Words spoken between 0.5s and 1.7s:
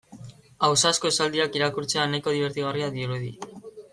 Ausazko esaldiak